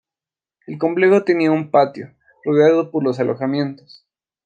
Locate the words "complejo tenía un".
0.79-1.69